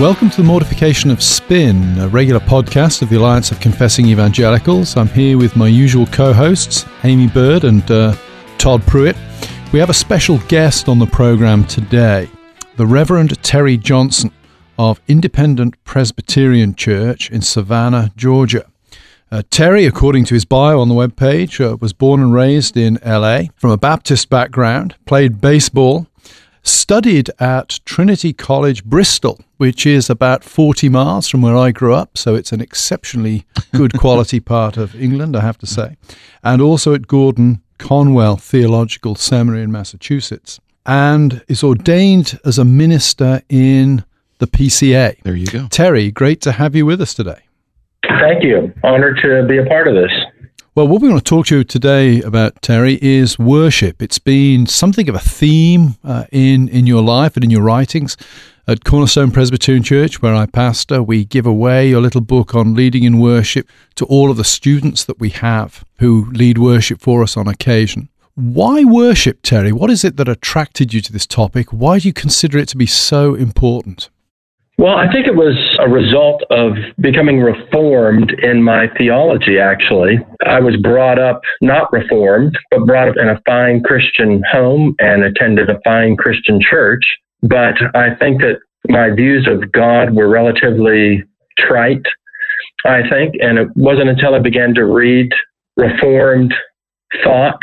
[0.00, 4.96] Welcome to the Mortification of Spin, a regular podcast of the Alliance of Confessing Evangelicals.
[4.96, 8.14] I'm here with my usual co hosts, Aimee Byrd and uh,
[8.58, 9.16] Todd Pruitt.
[9.72, 12.30] We have a special guest on the program today,
[12.76, 14.30] the Reverend Terry Johnson
[14.78, 18.70] of Independent Presbyterian Church in Savannah, Georgia.
[19.32, 23.00] Uh, Terry, according to his bio on the webpage, uh, was born and raised in
[23.04, 26.06] LA from a Baptist background, played baseball,
[26.68, 32.16] studied at Trinity College, Bristol, which is about 40 miles from where I grew up.
[32.16, 35.96] So it's an exceptionally good quality part of England, I have to say.
[36.42, 40.60] And also at Gordon Conwell Theological Seminary in Massachusetts.
[40.86, 44.04] And is ordained as a minister in
[44.38, 45.20] the PCA.
[45.22, 45.66] There you go.
[45.68, 47.40] Terry, great to have you with us today.
[48.02, 48.72] Thank you.
[48.82, 50.12] Honored to be a part of this.
[50.78, 54.00] Well, what we want to talk to you today about, Terry, is worship.
[54.00, 58.16] It's been something of a theme uh, in, in your life and in your writings.
[58.68, 63.02] At Cornerstone Presbyterian Church, where I pastor, we give away your little book on leading
[63.02, 67.36] in worship to all of the students that we have who lead worship for us
[67.36, 68.08] on occasion.
[68.36, 69.72] Why worship, Terry?
[69.72, 71.72] What is it that attracted you to this topic?
[71.72, 74.10] Why do you consider it to be so important?
[74.78, 80.20] Well, I think it was a result of becoming reformed in my theology, actually.
[80.46, 85.24] I was brought up not reformed, but brought up in a fine Christian home and
[85.24, 87.02] attended a fine Christian church.
[87.42, 91.24] But I think that my views of God were relatively
[91.58, 92.06] trite,
[92.84, 93.34] I think.
[93.40, 95.32] And it wasn't until I began to read
[95.76, 96.54] Reformed
[97.24, 97.62] thought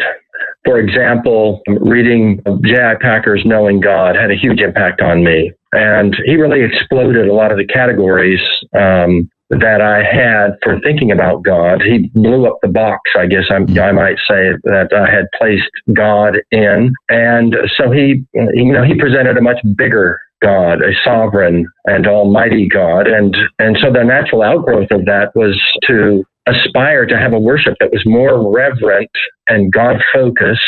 [0.65, 2.95] for example, reading J.I.
[2.99, 5.53] Packer's Knowing God had a huge impact on me.
[5.75, 8.41] And he really exploded a lot of the categories
[8.73, 11.81] um, that I had for thinking about God.
[11.81, 15.69] He blew up the box, I guess I, I might say, that I had placed
[15.93, 16.93] God in.
[17.09, 22.67] And so he, you know, he presented a much bigger God, a sovereign and almighty
[22.67, 23.07] God.
[23.07, 27.75] And, and so the natural outgrowth of that was to aspire to have a worship
[27.79, 29.11] that was more reverent
[29.47, 30.61] and God focused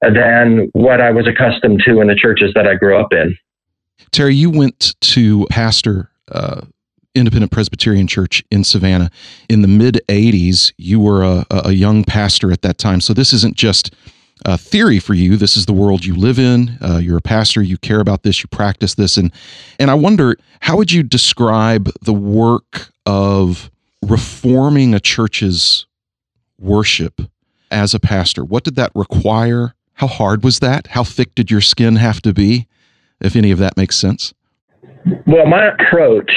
[0.00, 3.36] than what I was accustomed to in the churches that I grew up in.
[4.12, 6.62] Terry, you went to pastor uh,
[7.14, 9.10] Independent Presbyterian Church in Savannah
[9.48, 10.72] in the mid 80s.
[10.76, 13.00] You were a, a, young pastor at that time.
[13.00, 13.94] So this isn't just
[14.44, 15.36] a theory for you.
[15.36, 16.78] This is the world you live in.
[16.80, 17.62] Uh, you're a pastor.
[17.62, 18.42] You care about this.
[18.42, 19.16] You practice this.
[19.16, 19.32] And,
[19.78, 23.70] and I wonder, how would you describe the work of
[24.02, 25.86] reforming a church's
[26.58, 27.20] worship
[27.70, 28.44] as a pastor?
[28.44, 29.74] What did that require?
[29.94, 30.86] How hard was that?
[30.88, 32.66] How thick did your skin have to be?
[33.20, 34.32] If any of that makes sense.
[35.26, 36.32] Well, my approach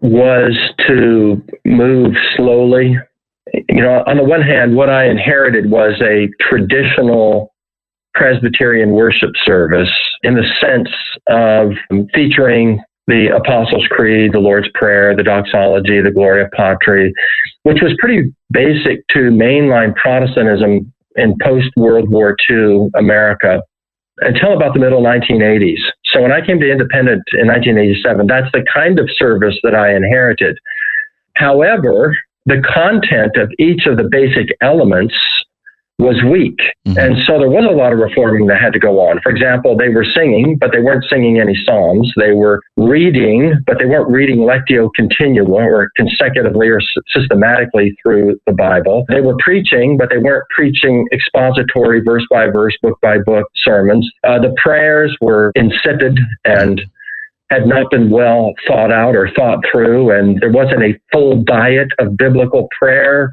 [0.00, 0.56] was
[0.86, 2.96] to move slowly.
[3.52, 7.54] You know, on the one hand, what I inherited was a traditional
[8.14, 9.90] Presbyterian worship service
[10.22, 10.88] in the sense
[11.28, 11.72] of
[12.14, 17.12] featuring the Apostles' Creed, the Lord's Prayer, the doxology, the Gloria Patri,
[17.62, 23.62] which was pretty basic to mainline Protestantism in post World War II America
[24.20, 25.80] until about the middle 1980s.
[26.04, 29.94] So when I came to Independent in 1987, that's the kind of service that I
[29.94, 30.58] inherited.
[31.36, 35.14] However, the content of each of the basic elements
[35.98, 36.58] was weak.
[36.86, 36.98] Mm-hmm.
[36.98, 39.20] And so there was a lot of reforming that had to go on.
[39.20, 42.12] For example, they were singing, but they weren't singing any psalms.
[42.16, 48.52] They were reading, but they weren't reading lectio continua or consecutively or systematically through the
[48.52, 49.04] Bible.
[49.08, 54.08] They were preaching, but they weren't preaching expository verse by verse, book by book sermons.
[54.22, 56.80] Uh, the prayers were insipid and
[57.50, 61.88] had not been well thought out or thought through, and there wasn't a full diet
[61.98, 63.32] of biblical prayer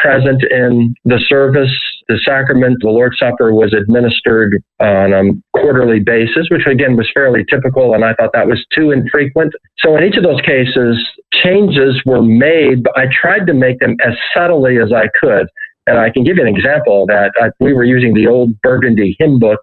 [0.00, 1.70] present in the service.
[2.08, 5.22] The sacrament, the Lord's Supper, was administered on a
[5.58, 9.52] quarterly basis, which again was fairly typical, and I thought that was too infrequent.
[9.78, 10.98] So in each of those cases,
[11.32, 15.46] changes were made, but I tried to make them as subtly as I could.
[15.86, 17.32] And I can give you an example that.
[17.40, 19.60] I, we were using the old Burgundy hymn book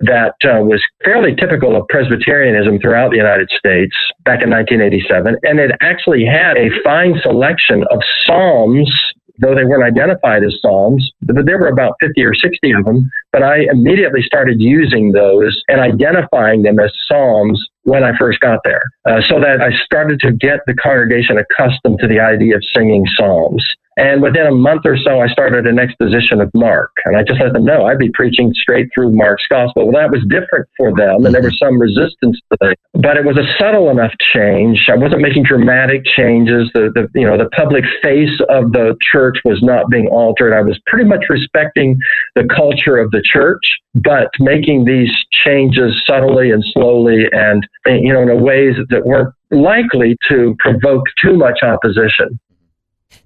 [0.00, 3.94] that uh, was fairly typical of Presbyterianism throughout the United States
[4.24, 5.36] back in 1987.
[5.42, 8.90] And it actually had a fine selection of psalms
[9.38, 13.10] though they weren't identified as Psalms, but there were about 50 or 60 of them.
[13.32, 18.60] But I immediately started using those and identifying them as Psalms when I first got
[18.64, 22.62] there, uh, so that I started to get the congregation accustomed to the idea of
[22.74, 23.64] singing psalms.
[23.98, 26.92] And within a month or so, I started an exposition of Mark.
[27.04, 29.90] And I just let them know I'd be preaching straight through Mark's gospel.
[29.90, 32.78] Well, that was different for them, and there was some resistance to it.
[32.94, 34.86] But it was a subtle enough change.
[34.88, 36.70] I wasn't making dramatic changes.
[36.74, 40.54] The, the you know the public face of the church was not being altered.
[40.54, 41.98] I was pretty much respecting
[42.36, 43.64] the culture of the church,
[44.02, 45.10] but making these
[45.44, 51.36] changes subtly and slowly, and you know in ways that weren't likely to provoke too
[51.36, 52.38] much opposition.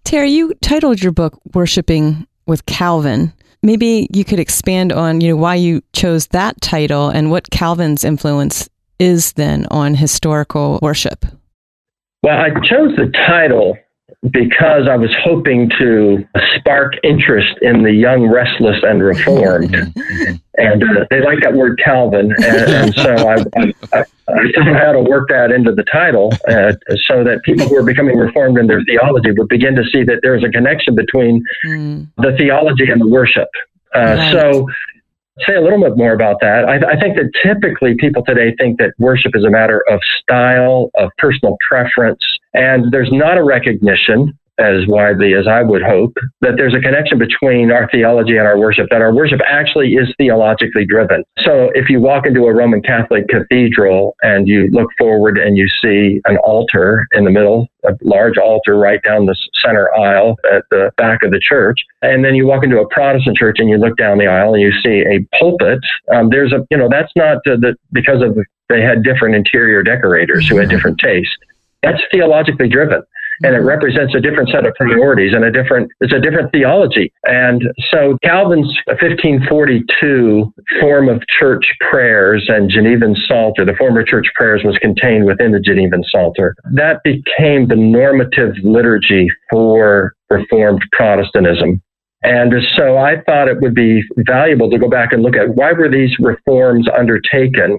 [0.04, 3.32] Terry, you titled your book Worshipping with Calvin.
[3.62, 8.04] Maybe you could expand on, you know, why you chose that title and what Calvin's
[8.04, 11.24] influence is then on historical worship.
[12.22, 13.76] Well, I chose the title
[14.30, 16.24] because I was hoping to
[16.56, 19.74] spark interest in the young, restless, and reformed.
[20.58, 22.32] and uh, they like that word Calvin.
[22.38, 24.04] And, and so I, I, I,
[24.54, 26.72] somehow to work that into the title uh,
[27.08, 30.20] so that people who are becoming reformed in their theology would begin to see that
[30.22, 32.08] there's a connection between mm.
[32.18, 33.48] the theology and the worship.
[33.94, 34.32] Uh, right.
[34.32, 34.68] So,
[35.40, 36.64] say a little bit more about that.
[36.64, 40.90] I, I, think that typically people today think that worship is a matter of style,
[40.94, 42.20] of personal preference,
[42.52, 47.18] and there's not a recognition as widely as I would hope, that there's a connection
[47.18, 51.24] between our theology and our worship, that our worship actually is theologically driven.
[51.42, 55.68] So if you walk into a Roman Catholic cathedral and you look forward and you
[55.82, 60.64] see an altar in the middle, a large altar right down the center aisle at
[60.70, 63.78] the back of the church, and then you walk into a Protestant church and you
[63.78, 65.80] look down the aisle and you see a pulpit,
[66.14, 68.36] um, there's a, you know, that's not uh, the, because of
[68.68, 71.36] they had different interior decorators who had different taste.
[71.82, 73.02] That's theologically driven
[73.42, 77.12] and it represents a different set of priorities and a different it's a different theology.
[77.24, 84.62] And so Calvin's 1542 form of church prayers and Genevan Psalter, the former church prayers
[84.64, 86.54] was contained within the Genevan Psalter.
[86.72, 91.82] That became the normative liturgy for Reformed Protestantism.
[92.24, 95.72] And so I thought it would be valuable to go back and look at why
[95.72, 97.78] were these reforms undertaken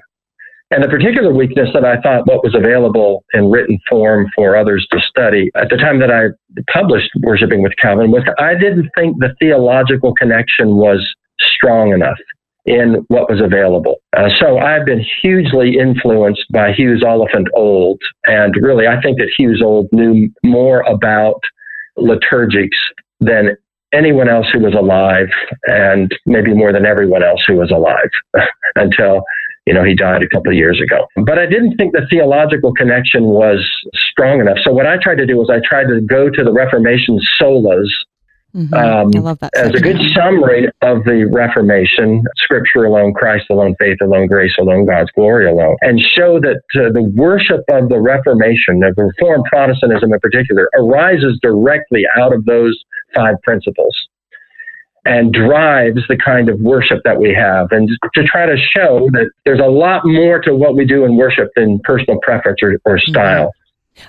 [0.74, 4.88] and the particular weakness that I thought what was available in written form for others
[4.92, 6.30] to study at the time that I
[6.72, 11.08] published Worshipping with Calvin was I didn't think the theological connection was
[11.40, 12.18] strong enough
[12.66, 13.98] in what was available.
[14.18, 18.02] Uh, so I've been hugely influenced by Hughes Oliphant Old.
[18.26, 21.42] And really, I think that Hughes Old knew more about
[22.00, 22.80] liturgics
[23.20, 23.58] than
[23.94, 25.30] anyone else who was alive,
[25.68, 28.10] and maybe more than everyone else who was alive
[28.76, 29.24] until
[29.66, 31.08] you know, he died a couple of years ago.
[31.26, 33.66] But I didn't think the theological connection was
[34.12, 34.58] strong enough.
[34.64, 37.88] So what I tried to do was I tried to go to the Reformation solas
[38.56, 38.74] Mm-hmm.
[38.74, 39.52] Um, I love that.
[39.56, 44.86] As a good summary of the Reformation, Scripture alone, Christ alone, faith alone, grace alone,
[44.86, 50.14] God's glory alone, and show that uh, the worship of the Reformation, of Reformed Protestantism
[50.14, 52.80] in particular, arises directly out of those
[53.16, 53.96] five principles
[55.06, 57.72] and drives the kind of worship that we have.
[57.72, 61.18] And to try to show that there's a lot more to what we do in
[61.18, 63.12] worship than personal preference or, or mm-hmm.
[63.12, 63.52] style.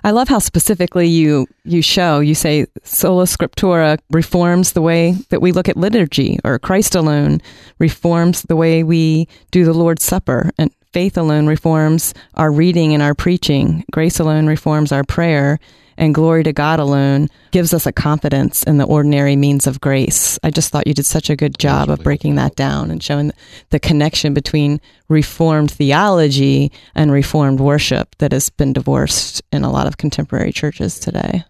[0.02, 5.42] I love how specifically you you show you say sola scriptura reforms the way that
[5.42, 7.42] we look at liturgy or Christ alone
[7.78, 13.02] reforms the way we do the Lord's Supper and faith alone reforms our reading and
[13.02, 15.58] our preaching grace alone reforms our prayer
[15.96, 20.38] and glory to God alone gives us a confidence in the ordinary means of grace.
[20.44, 23.32] I just thought you did such a good job of breaking that down and showing
[23.70, 29.88] the connection between reformed theology and reformed worship that has been divorced in a lot
[29.88, 31.44] of contemporary churches today.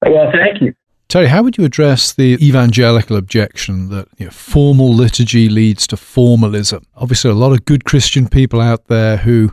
[0.00, 0.74] Well, thank you.
[1.12, 5.98] Terry, how would you address the evangelical objection that you know, formal liturgy leads to
[5.98, 6.86] formalism?
[6.96, 9.52] Obviously, a lot of good Christian people out there who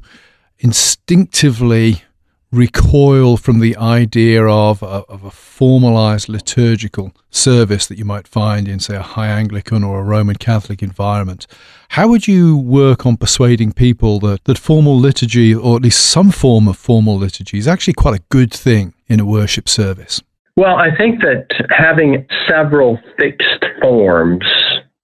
[0.60, 2.04] instinctively
[2.50, 8.70] recoil from the idea of a, of a formalized liturgical service that you might find
[8.70, 11.46] in, say, a high Anglican or a Roman Catholic environment.
[11.89, 16.32] How would you work on persuading people that, that formal liturgy, or at least some
[16.32, 20.22] form of formal liturgy, is actually quite a good thing in a worship service?
[20.60, 24.44] Well, I think that having several fixed forms,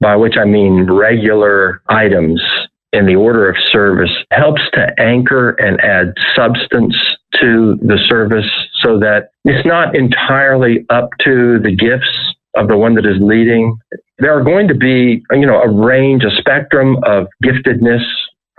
[0.01, 2.43] by which I mean regular items
[2.91, 6.93] in the order of service, helps to anchor and add substance
[7.39, 8.51] to the service
[8.83, 13.79] so that it's not entirely up to the gifts of the one that is leading.
[14.17, 18.03] There are going to be, you know, a range, a spectrum of giftedness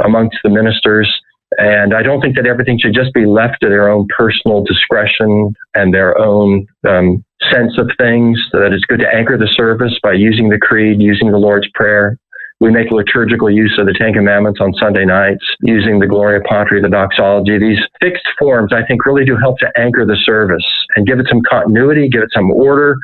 [0.02, 1.14] amongst the ministers.
[1.58, 5.54] And I don't think that everything should just be left to their own personal discretion
[5.74, 8.38] and their own um, sense of things.
[8.52, 12.18] That it's good to anchor the service by using the creed, using the Lord's Prayer,
[12.58, 16.80] We make liturgical use of the Ten Commandments on Sunday nights, using the Gloria Patri,
[16.80, 17.58] the doxology.
[17.58, 21.26] These fixed forms, I think, really do help to anchor the service and give it
[21.28, 22.96] some continuity, give it some order.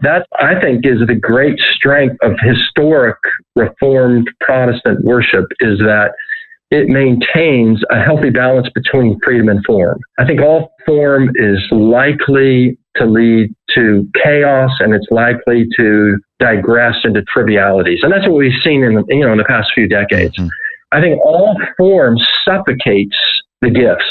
[0.00, 3.16] That, I think, is the great strength of historic
[3.54, 6.12] Reformed Protestant worship is that
[6.70, 9.98] it maintains a healthy balance between freedom and form.
[10.18, 16.96] I think all form is likely to lead to chaos and it's likely to digress
[17.04, 18.00] into trivialities.
[18.02, 20.36] And that's what we've seen in the, you know, in the past few decades.
[20.36, 20.48] Mm-hmm.
[20.92, 23.16] I think all form suffocates
[23.60, 24.04] the gifts.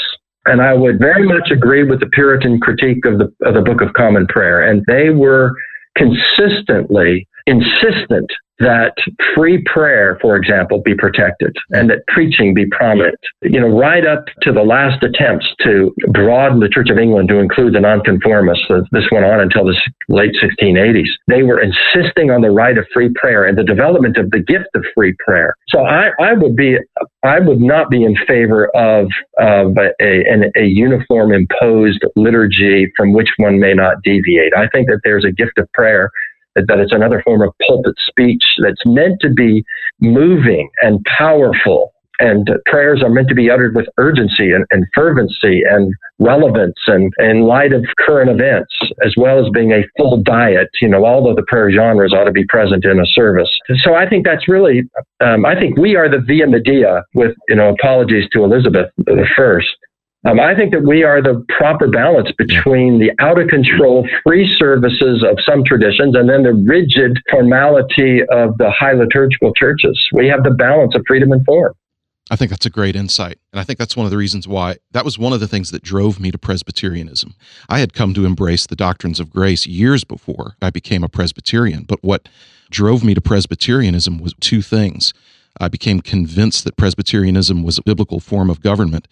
[0.46, 3.80] And I would very much agree with the Puritan critique of the, of the Book
[3.80, 4.62] of Common Prayer.
[4.62, 5.52] And they were
[5.96, 8.94] consistently insistent that
[9.34, 13.18] free prayer, for example, be protected and that preaching be prominent.
[13.42, 17.38] You know, right up to the last attempts to broaden the Church of England to
[17.38, 19.74] include the nonconformists, uh, this went on until the
[20.08, 21.08] late 1680s.
[21.26, 24.68] They were insisting on the right of free prayer and the development of the gift
[24.74, 25.56] of free prayer.
[25.68, 26.78] So I, I would be,
[27.24, 29.08] I would not be in favor of,
[29.38, 34.54] of a, a, a uniform imposed liturgy from which one may not deviate.
[34.56, 36.10] I think that there's a gift of prayer
[36.54, 39.64] that it's another form of pulpit speech that's meant to be
[40.00, 41.92] moving and powerful.
[42.20, 47.12] And prayers are meant to be uttered with urgency and, and fervency and relevance and
[47.18, 48.72] in light of current events,
[49.04, 50.68] as well as being a full diet.
[50.80, 53.50] You know, all of the prayer genres ought to be present in a service.
[53.82, 54.88] So I think that's really,
[55.20, 59.26] um, I think we are the via media with, you know, apologies to Elizabeth the
[59.36, 59.76] first
[60.24, 64.54] um, I think that we are the proper balance between the out of control free
[64.58, 69.98] services of some traditions and then the rigid formality of the high liturgical churches.
[70.12, 71.74] We have the balance of freedom and form.
[72.30, 73.38] I think that's a great insight.
[73.52, 75.70] And I think that's one of the reasons why that was one of the things
[75.72, 77.34] that drove me to Presbyterianism.
[77.68, 81.84] I had come to embrace the doctrines of grace years before I became a Presbyterian.
[81.84, 82.30] But what
[82.70, 85.12] drove me to Presbyterianism was two things.
[85.60, 89.06] I became convinced that Presbyterianism was a biblical form of government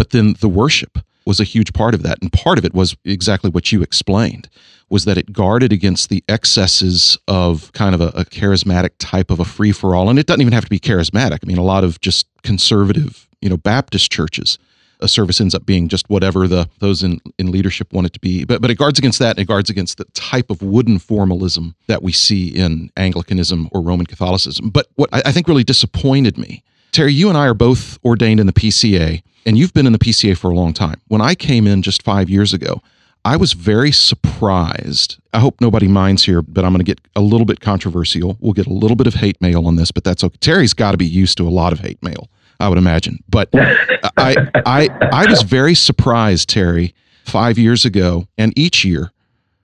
[0.00, 2.16] but then the worship was a huge part of that.
[2.22, 4.48] And part of it was exactly what you explained
[4.88, 9.40] was that it guarded against the excesses of kind of a, a charismatic type of
[9.40, 10.08] a free for all.
[10.08, 11.40] And it doesn't even have to be charismatic.
[11.42, 14.58] I mean, a lot of just conservative, you know, Baptist churches,
[15.00, 18.20] a service ends up being just whatever the those in, in leadership want it to
[18.20, 18.46] be.
[18.46, 21.74] But but it guards against that and it guards against the type of wooden formalism
[21.88, 24.70] that we see in Anglicanism or Roman Catholicism.
[24.70, 28.40] But what I, I think really disappointed me, Terry, you and I are both ordained
[28.40, 31.00] in the PCA and you've been in the PCA for a long time.
[31.08, 32.82] When I came in just five years ago,
[33.24, 35.18] I was very surprised.
[35.34, 38.36] I hope nobody minds here, but I'm going to get a little bit controversial.
[38.40, 40.36] We'll get a little bit of hate mail on this, but that's okay.
[40.40, 42.28] Terry's got to be used to a lot of hate mail,
[42.60, 43.22] I would imagine.
[43.28, 46.94] But I, I, I was very surprised, Terry,
[47.24, 49.12] five years ago and each year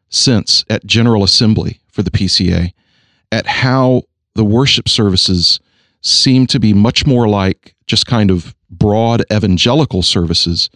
[0.09, 2.73] since at General Assembly for the PCA,
[3.33, 4.02] at how
[4.35, 5.61] the worship services
[6.07, 10.71] seem to be much more like just kind of broad evangelical services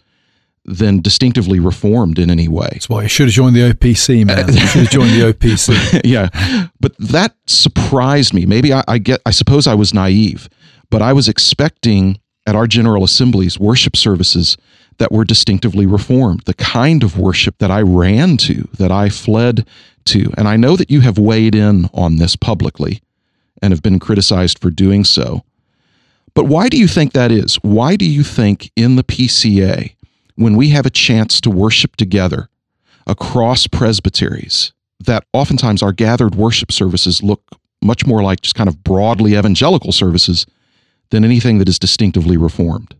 [0.63, 2.69] than distinctively reformed in any way.
[2.73, 4.47] That's why you should have joined the OPC, man.
[4.47, 6.01] You should have joined the OPC.
[6.03, 8.45] yeah, but that surprised me.
[8.45, 9.21] Maybe I, I, get.
[9.25, 10.49] I suppose I was naive,
[10.89, 14.57] but I was expecting at our General Assemblies worship services
[14.97, 19.65] that were distinctively reformed, the kind of worship that I ran to, that I fled
[20.05, 23.01] to, and I know that you have weighed in on this publicly
[23.61, 25.43] and have been criticized for doing so.
[26.33, 27.55] But why do you think that is?
[27.55, 29.93] Why do you think in the PCA,
[30.35, 32.49] when we have a chance to worship together
[33.05, 34.71] across presbyteries,
[35.05, 37.43] that oftentimes our gathered worship services look
[37.81, 40.45] much more like just kind of broadly evangelical services
[41.09, 42.95] than anything that is distinctively reformed?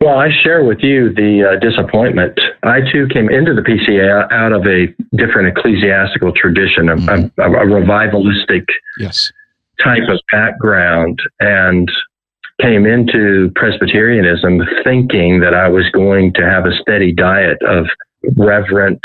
[0.00, 2.38] Well, I share with you the uh, disappointment.
[2.62, 7.40] I too came into the PCA out of a different ecclesiastical tradition, a, mm-hmm.
[7.40, 8.66] a, a revivalistic
[8.98, 9.32] yes.
[9.82, 11.18] Type of background.
[11.40, 11.90] And
[12.60, 17.86] came into Presbyterianism thinking that I was going to have a steady diet of
[18.36, 19.00] reverent,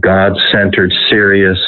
[0.00, 1.58] God centered, serious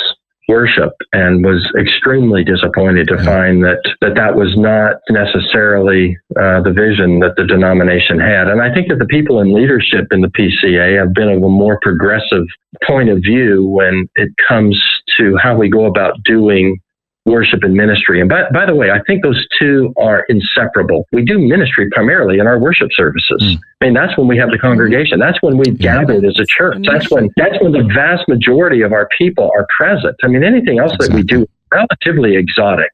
[0.49, 6.73] worship and was extremely disappointed to find that that, that was not necessarily uh, the
[6.73, 8.49] vision that the denomination had.
[8.49, 11.49] And I think that the people in leadership in the PCA have been of a
[11.49, 12.47] more progressive
[12.85, 14.77] point of view when it comes
[15.19, 16.81] to how we go about doing
[17.31, 18.21] worship and ministry.
[18.21, 21.07] And by, by the way, I think those two are inseparable.
[21.13, 23.43] We do ministry primarily in our worship services.
[23.43, 23.61] Mm.
[23.81, 25.19] I mean, that's when we have the congregation.
[25.19, 25.73] That's when yeah.
[25.73, 26.85] gathered as a church.
[26.85, 30.17] That's when that's when the vast majority of our people are present.
[30.23, 31.09] I mean, anything else exactly.
[31.09, 32.91] that we do relatively exotic.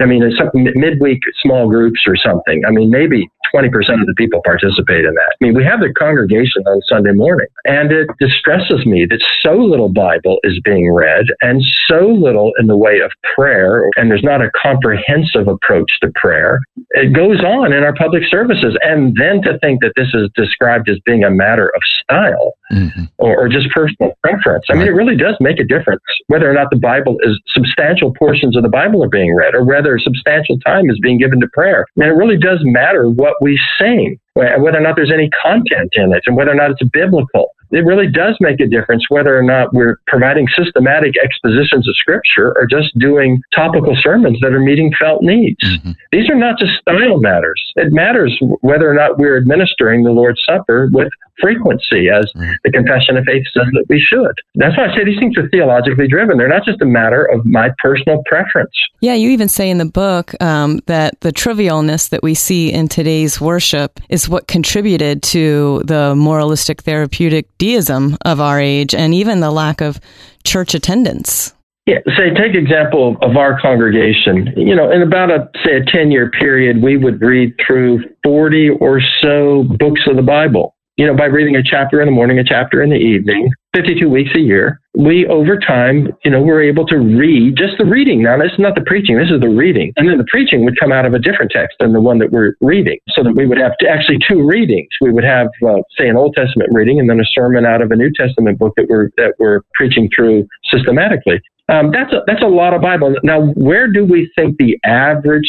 [0.00, 2.62] I mean, it's some midweek small groups or something.
[2.66, 3.66] I mean, maybe 20%
[4.00, 5.36] of the people participate in that.
[5.40, 9.54] I mean, we have the congregation on Sunday morning, and it distresses me that so
[9.54, 14.24] little Bible is being read and so little in the way of prayer, and there's
[14.24, 16.60] not a comprehensive approach to prayer.
[16.94, 18.76] It goes on in our public services.
[18.82, 23.04] And then to think that this is described as being a matter of style mm-hmm.
[23.18, 24.66] or, or, just personal preference.
[24.70, 28.12] I mean, it really does make a difference whether or not the Bible is substantial
[28.12, 31.48] portions of the Bible are being read or whether substantial time is being given to
[31.52, 31.86] prayer.
[31.96, 36.12] And it really does matter what we sing, whether or not there's any content in
[36.12, 39.42] it and whether or not it's biblical it really does make a difference whether or
[39.42, 44.92] not we're providing systematic expositions of scripture or just doing topical sermons that are meeting
[45.00, 45.62] felt needs.
[45.64, 45.92] Mm-hmm.
[46.12, 47.60] These are not just style matters.
[47.76, 51.08] It matters whether or not we're administering the Lord's Supper with
[51.40, 52.52] frequency as mm-hmm.
[52.64, 54.34] the confession of faith says that we should.
[54.54, 56.38] That's why I say these things are theologically driven.
[56.38, 58.72] They're not just a matter of my personal preference.
[59.00, 62.88] Yeah, you even say in the book um, that the trivialness that we see in
[62.88, 69.40] today's worship is what contributed to the moralistic therapeutic deism of our age and even
[69.40, 70.00] the lack of
[70.44, 71.54] church attendance.
[71.86, 74.54] Yeah, say take example of our congregation.
[74.56, 78.68] You know, in about a say a ten year period, we would read through forty
[78.70, 82.38] or so books of the Bible you know, by reading a chapter in the morning,
[82.38, 86.62] a chapter in the evening, 52 weeks a year, we over time, you know, we're
[86.62, 88.22] able to read just the reading.
[88.22, 89.92] Now, this is not the preaching, this is the reading.
[89.96, 92.30] And then the preaching would come out of a different text than the one that
[92.30, 92.98] we're reading.
[93.12, 94.88] So that we would have actually two readings.
[95.00, 97.90] We would have, uh, say, an Old Testament reading and then a sermon out of
[97.90, 101.40] a New Testament book that we're, that we're preaching through systematically.
[101.68, 103.14] Um, that's, a, that's a lot of Bible.
[103.22, 105.48] Now, where do we think the average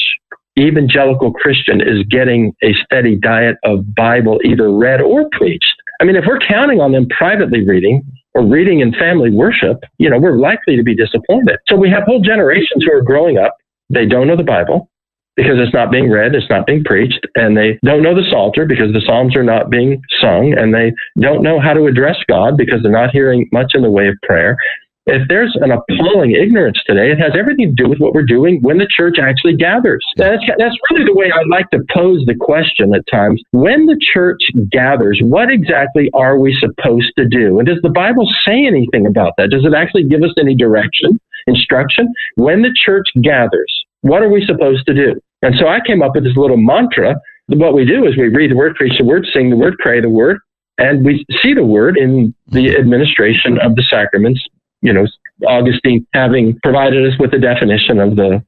[0.58, 5.74] evangelical Christian is getting a steady diet of Bible either read or preached.
[6.00, 10.10] I mean, if we're counting on them privately reading or reading in family worship, you
[10.10, 11.58] know, we're likely to be disappointed.
[11.68, 13.56] So we have whole generations who are growing up.
[13.90, 14.90] They don't know the Bible
[15.36, 18.66] because it's not being read, it's not being preached, and they don't know the Psalter
[18.66, 22.56] because the Psalms are not being sung, and they don't know how to address God
[22.56, 24.58] because they're not hearing much in the way of prayer.
[25.06, 28.62] If there's an appalling ignorance today, it has everything to do with what we're doing
[28.62, 30.06] when the church actually gathers.
[30.16, 33.42] That's, that's really the way I like to pose the question at times.
[33.52, 37.60] When the church gathers, what exactly are we supposed to do?
[37.60, 39.50] And does the Bible say anything about that?
[39.50, 42.08] Does it actually give us any direction, instruction?
[42.36, 45.20] When the church gathers, what are we supposed to do?
[45.42, 47.16] And so I came up with this little mantra.
[47.48, 50.00] What we do is we read the word, preach the word, sing the word, pray
[50.00, 50.40] the word,
[50.78, 54.40] and we see the word in the administration of the sacraments
[54.84, 55.08] you know,
[55.48, 58.44] Augustine having provided us with the definition of the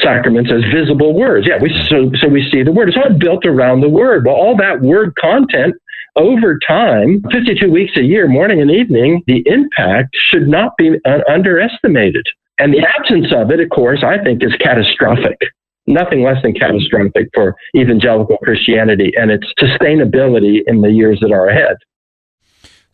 [0.00, 1.48] sacraments as visible words.
[1.48, 2.88] Yeah, we so so we see the word.
[2.88, 4.26] It's all built around the word.
[4.26, 5.74] Well, all that word content
[6.14, 12.26] over time, 52 weeks a year, morning and evening, the impact should not be underestimated.
[12.58, 15.38] And the absence of it, of course, I think is catastrophic.
[15.86, 21.48] Nothing less than catastrophic for evangelical Christianity and its sustainability in the years that are
[21.48, 21.76] ahead.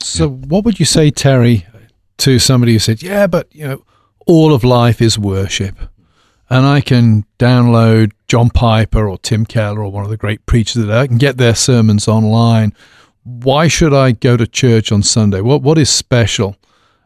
[0.01, 1.67] So, what would you say, Terry,
[2.19, 3.85] to somebody who said, "Yeah, but you know,
[4.27, 5.77] all of life is worship."
[6.51, 10.87] And I can download John Piper or Tim Keller or one of the great preachers
[10.87, 12.73] that I can get their sermons online.
[13.25, 15.41] Why should I go to church on Sunday?
[15.41, 16.57] What what is special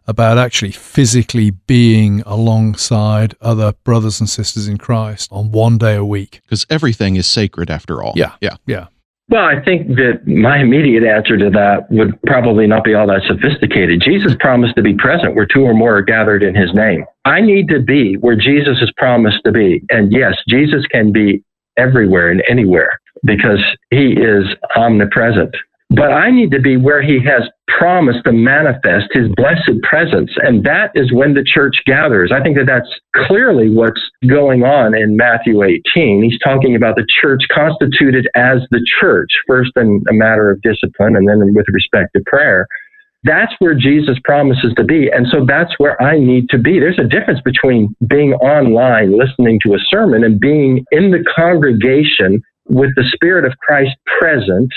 [0.07, 6.05] about actually physically being alongside other brothers and sisters in Christ on one day a
[6.05, 6.41] week?
[6.45, 8.13] Because everything is sacred after all.
[8.17, 8.33] Yeah.
[8.41, 8.57] Yeah.
[8.67, 8.87] Yeah.
[9.33, 13.23] Well, I think that my immediate answer to that would probably not be all that
[13.27, 14.03] sophisticated.
[14.03, 17.07] Jesus promised to be present where two or more are gathered in his name.
[17.25, 19.83] I need to be where Jesus has promised to be.
[19.89, 21.43] And yes, Jesus can be
[21.79, 24.45] everywhere and anywhere because he is
[24.77, 25.57] omnipresent.
[25.95, 27.43] But I need to be where he has
[27.79, 30.31] promised to manifest his blessed presence.
[30.43, 32.33] And that is when the church gathers.
[32.33, 32.89] I think that that's
[33.27, 36.23] clearly what's going on in Matthew 18.
[36.23, 41.15] He's talking about the church constituted as the church, first in a matter of discipline
[41.17, 42.67] and then with respect to prayer.
[43.25, 45.11] That's where Jesus promises to be.
[45.11, 46.81] And so that's where I need to be.
[46.81, 52.43] There's a difference between being online, listening to a sermon, and being in the congregation
[52.69, 54.73] with the Spirit of Christ present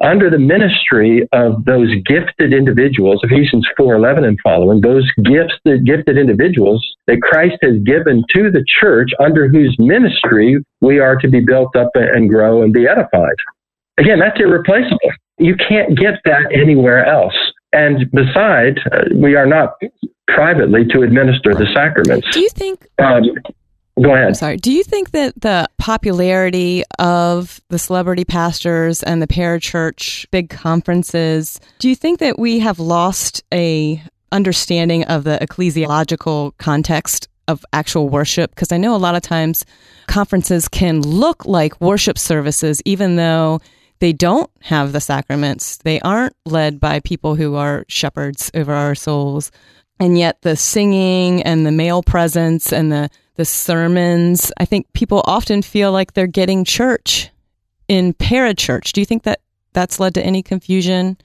[0.00, 6.86] under the ministry of those gifted individuals, Ephesians 4:11 and following, those gifted gifted individuals
[7.06, 11.74] that Christ has given to the church under whose ministry we are to be built
[11.76, 13.36] up and grow and be edified.
[13.98, 14.98] Again, that's irreplaceable.
[15.38, 17.34] You can't get that anywhere else.
[17.72, 19.74] And besides, uh, we are not
[20.28, 22.28] privately to administer the sacraments.
[22.32, 23.24] Do you think um,
[24.02, 24.28] Go ahead.
[24.28, 24.56] I'm sorry.
[24.56, 31.60] Do you think that the popularity of the celebrity pastors and the parachurch big conferences,
[31.78, 38.08] do you think that we have lost a understanding of the ecclesiological context of actual
[38.08, 38.50] worship?
[38.54, 39.64] Because I know a lot of times
[40.06, 43.60] conferences can look like worship services, even though
[44.00, 45.78] they don't have the sacraments.
[45.78, 49.50] They aren't led by people who are shepherds over our souls.
[49.98, 55.22] And yet the singing and the male presence and the, the sermons, I think people
[55.24, 57.30] often feel like they're getting church
[57.86, 58.92] in parachurch.
[58.92, 59.40] Do you think that
[59.72, 61.16] that's led to any confusion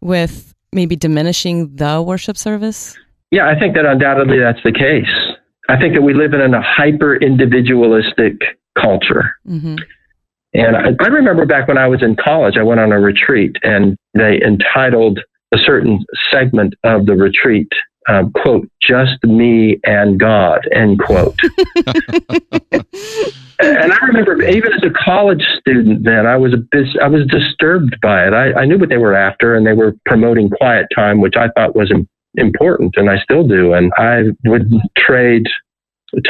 [0.00, 2.96] with maybe diminishing the worship service?
[3.32, 5.10] Yeah, I think that undoubtedly that's the case.
[5.68, 8.40] I think that we live in a hyper individualistic
[8.78, 9.34] culture.
[9.48, 9.76] Mm-hmm.
[10.54, 13.56] And I, I, remember back when I was in college, I went on a retreat
[13.64, 15.18] and they entitled
[15.52, 17.68] a certain segment of the retreat,
[18.08, 21.38] um, quote, just me and God, end quote.
[23.60, 27.26] and I remember even as a college student then, I was a bit, I was
[27.26, 28.32] disturbed by it.
[28.32, 31.48] I, I knew what they were after and they were promoting quiet time, which I
[31.56, 31.92] thought was
[32.36, 33.72] important and I still do.
[33.72, 35.46] And I would trade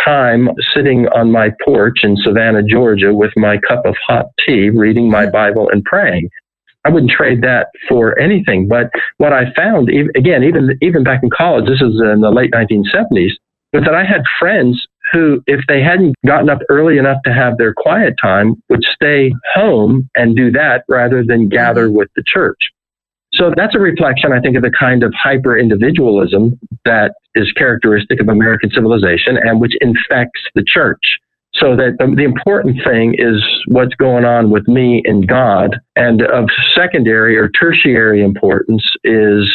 [0.05, 5.11] time sitting on my porch in Savannah, Georgia with my cup of hot tea, reading
[5.11, 6.31] my Bible and praying.
[6.87, 8.68] I wouldn't trade that for anything.
[8.68, 12.53] But what I found, again, even even back in college, this is in the late
[12.53, 13.33] 1970s,
[13.72, 17.59] was that I had friends who, if they hadn't gotten up early enough to have
[17.59, 22.70] their quiet time, would stay home and do that rather than gather with the church.
[23.33, 28.20] So that's a reflection, I think, of the kind of hyper individualism that is characteristic
[28.20, 31.18] of American civilization and which infects the church.
[31.60, 35.76] So that the, the, important thing is what's going on with me and God.
[35.94, 39.50] And of secondary or tertiary importance is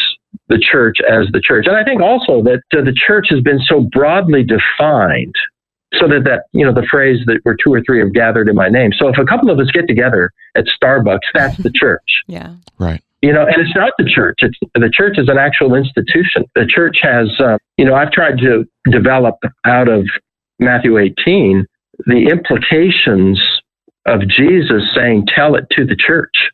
[0.48, 1.66] the church as the church.
[1.66, 5.34] And I think also that uh, the church has been so broadly defined
[5.94, 8.56] so that that you know the phrase that where two or three have gathered in
[8.56, 8.92] my name.
[8.96, 12.22] So if a couple of us get together at Starbucks, that's the church.
[12.26, 12.54] yeah.
[12.78, 13.02] Right.
[13.20, 14.40] You know, and it's not the church.
[14.42, 16.44] It's the church is an actual institution.
[16.56, 20.08] The church has, uh, you know, I've tried to develop out of
[20.58, 21.64] Matthew 18
[22.06, 23.40] the implications
[24.06, 26.50] of Jesus saying, "Tell it to the church."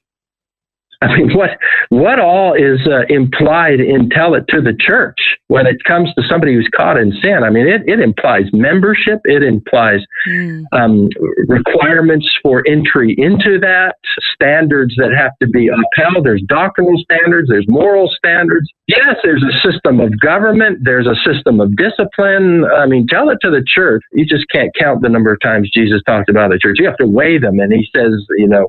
[1.02, 1.50] I mean, what
[1.90, 6.22] what all is uh, implied in tell it to the church when it comes to
[6.28, 7.44] somebody who's caught in sin?
[7.44, 9.20] I mean, it, it implies membership.
[9.24, 10.64] It implies mm.
[10.72, 11.08] um,
[11.46, 13.94] requirements for entry into that,
[14.34, 16.26] standards that have to be upheld.
[16.26, 17.48] There's doctrinal standards.
[17.48, 18.68] There's moral standards.
[18.88, 20.80] Yes, there's a system of government.
[20.82, 22.64] There's a system of discipline.
[22.64, 24.02] I mean, tell it to the church.
[24.14, 26.78] You just can't count the number of times Jesus talked about the church.
[26.80, 28.66] You have to weigh them, and he says, you know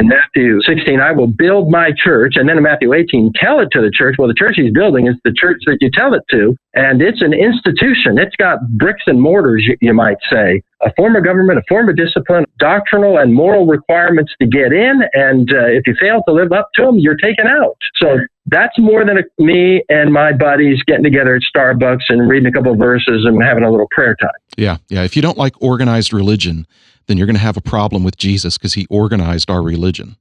[0.00, 2.34] in Matthew 16, I will build my church.
[2.36, 4.16] And then in Matthew 18, tell it to the church.
[4.18, 6.56] Well, the church he's building is the church that you tell it to.
[6.74, 8.18] And it's an institution.
[8.18, 11.96] It's got bricks and mortars, you, might say, a form of government, a form of
[11.96, 15.02] discipline, doctrinal and moral requirements to get in.
[15.14, 17.76] And uh, if you fail to live up to them, you're taken out.
[17.96, 22.48] So that's more than a, me and my buddies getting together at Starbucks and reading
[22.48, 24.30] a couple of verses and having a little prayer time.
[24.56, 24.78] Yeah.
[24.88, 25.04] Yeah.
[25.04, 26.66] If you don't like organized religion,
[27.06, 30.16] then you're going to have a problem with Jesus because he organized our religion.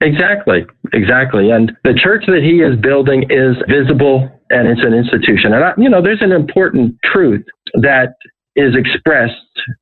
[0.00, 1.50] Exactly, exactly.
[1.50, 5.54] And the church that he is building is visible and it's an institution.
[5.54, 8.14] And, I, you know, there's an important truth that
[8.56, 9.34] is expressed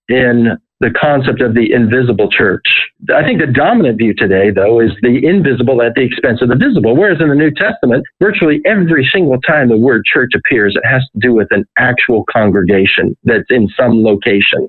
[0.08, 2.66] in the concept of the invisible church.
[3.14, 6.56] I think the dominant view today, though, is the invisible at the expense of the
[6.56, 6.96] visible.
[6.96, 11.02] Whereas in the New Testament, virtually every single time the word church appears, it has
[11.12, 14.68] to do with an actual congregation that's in some location.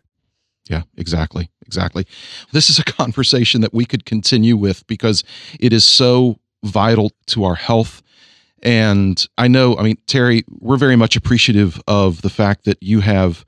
[0.70, 1.50] Yeah, exactly.
[1.66, 2.06] Exactly.
[2.52, 5.24] This is a conversation that we could continue with because
[5.60, 8.02] it is so vital to our health.
[8.64, 13.02] And I know, I mean, Terry, we're very much appreciative of the fact that you
[13.02, 13.46] have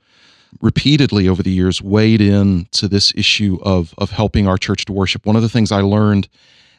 [0.60, 4.92] repeatedly over the years weighed in to this issue of of helping our church to
[4.92, 5.26] worship.
[5.26, 6.28] One of the things I learned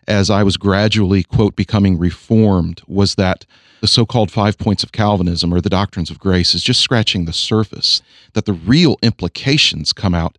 [0.09, 3.45] as I was gradually quote becoming reformed was that
[3.79, 7.33] the so-called five points of Calvinism or the doctrines of grace is just scratching the
[7.33, 8.01] surface
[8.33, 10.37] that the real implications come out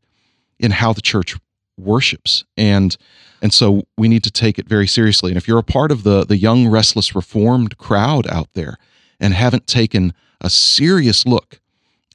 [0.59, 1.37] in how the church
[1.79, 2.45] worships.
[2.57, 2.97] And
[3.43, 5.31] and so we need to take it very seriously.
[5.31, 8.77] And if you're a part of the the young restless reformed crowd out there
[9.19, 11.61] and haven't taken a serious look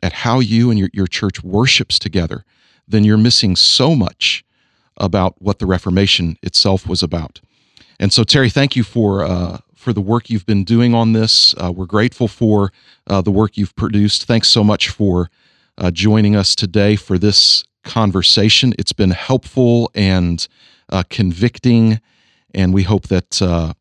[0.03, 2.43] at how you and your, your church worships together
[2.87, 4.44] then you're missing so much
[4.97, 7.41] about what the reformation itself was about
[7.99, 11.53] and so terry thank you for uh, for the work you've been doing on this
[11.57, 12.71] uh, we're grateful for
[13.07, 15.29] uh, the work you've produced thanks so much for
[15.77, 18.73] uh, joining us today for this conversation.
[18.77, 20.45] It's been helpful and
[20.89, 22.01] uh, convicting,
[22.53, 23.73] and we hope that uh,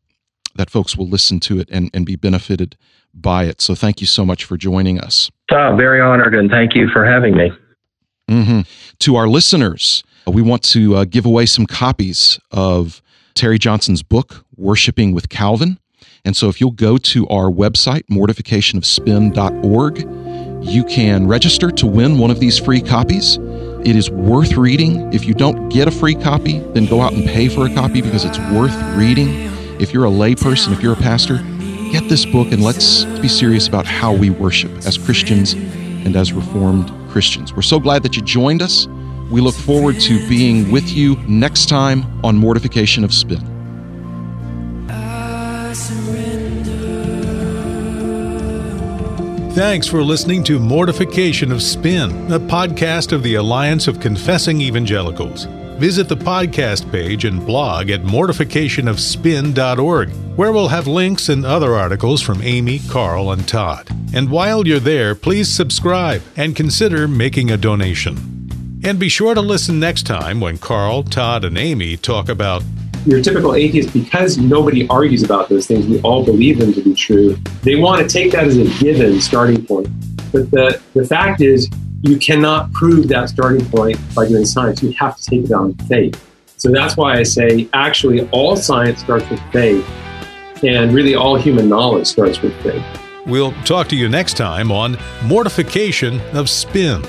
[0.55, 2.77] that folks will listen to it and, and be benefited
[3.13, 3.59] by it.
[3.59, 5.29] So thank you so much for joining us.
[5.51, 7.51] Oh, very honored, and thank you for having me.
[8.29, 8.61] Mm-hmm.
[8.99, 13.01] To our listeners, we want to uh, give away some copies of
[13.33, 15.79] Terry Johnson's book, Worshipping with Calvin.
[16.23, 22.31] And so if you'll go to our website, mortificationofspin.org, you can register to win one
[22.31, 23.37] of these free copies.
[23.85, 25.13] It is worth reading.
[25.13, 28.01] If you don't get a free copy, then go out and pay for a copy
[28.01, 29.29] because it's worth reading.
[29.79, 31.37] If you're a layperson, if you're a pastor,
[31.91, 36.33] get this book and let's be serious about how we worship as Christians and as
[36.33, 37.53] Reformed Christians.
[37.53, 38.87] We're so glad that you joined us.
[39.31, 43.55] We look forward to being with you next time on Mortification of Spin.
[49.55, 55.45] Thanks for listening to Mortification of Spin, a podcast of the Alliance of Confessing Evangelicals.
[55.77, 62.21] Visit the podcast page and blog at mortificationofspin.org, where we'll have links and other articles
[62.21, 63.87] from Aimee, Carl, and Todd.
[64.13, 68.34] And while you're there, please subscribe and consider making a donation.
[68.85, 72.61] And be sure to listen next time when Carl, Todd, and Aimee talk about
[73.07, 76.93] your typical atheist, because nobody argues about those things, we all believe them to be
[76.93, 77.35] true.
[77.63, 79.87] They want to take that as a given starting point.
[80.31, 81.67] But the, the fact is,
[82.03, 84.83] you cannot prove that starting point by doing science.
[84.83, 86.23] You have to take it on faith.
[86.57, 89.83] So that's why I say actually all science starts with faith,
[90.63, 92.85] and really all human knowledge starts with faith.
[93.25, 97.03] We'll talk to you next time on Mortification of Spin.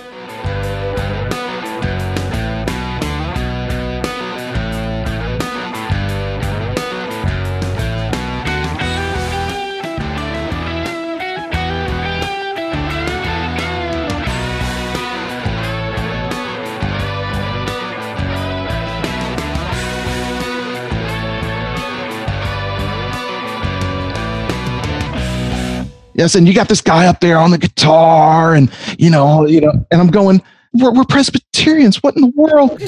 [26.16, 29.60] Yes, and you got this guy up there on the guitar, and you know, you
[29.60, 32.02] know, and I'm going, we're, we're Presbyterians.
[32.02, 32.80] What in the world?